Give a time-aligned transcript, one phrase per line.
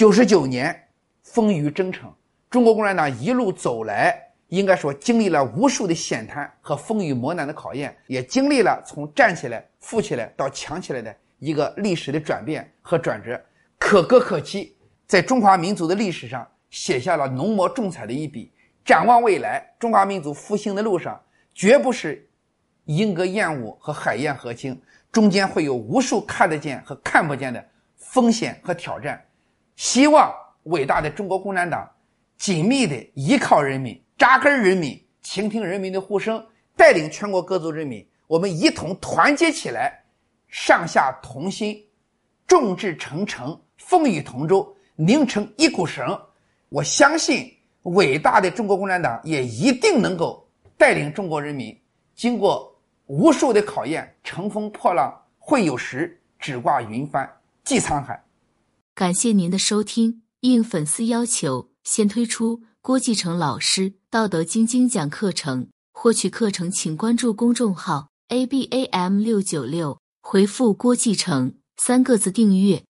[0.00, 0.74] 九十九年
[1.22, 2.10] 风雨征程，
[2.48, 13.38] 中国共产党一路走来，应该说经历了无数的险滩和风雨磨难的考验，也经历了从站起来、富起来到强起来的一个历史的转变和转折，
[13.78, 14.74] 可歌可泣，
[15.06, 18.50] 在中华民族的历史上写下了浓墨重彩的一笔。
[18.82, 21.20] 展望未来，中华民族复兴的路上，
[21.52, 22.26] 绝不是
[22.86, 24.80] 莺歌燕舞和海晏河清，
[25.12, 27.62] 中间会有无数看得见和看不见的
[27.98, 29.22] 风险和挑战。
[29.80, 30.30] 希望
[30.64, 31.90] 伟大的中国共产党
[32.36, 40.04] 紧密地依靠人民、扎根人民、倾听人民的呼声，带领全国各族人民，我们一同团结起来，
[40.48, 41.82] 上下同心，
[42.46, 46.06] 众志成城，风雨同舟，拧成一股绳。
[46.68, 47.50] 我相信，
[47.84, 51.74] 伟大的中国共产党也一定能够带领中国人民，
[52.14, 57.26] 经过无数的考验，乘风破浪会有时，只挂云帆
[57.64, 58.22] 济沧海。
[59.00, 60.24] 感谢您的收听。
[60.40, 65.68] 应粉丝要求，先推出郭继成老师《道德经》精讲课程。
[65.90, 72.84] 获取课程，请关注公众号 “abam 六九六”，回复“郭继成”三个字订阅。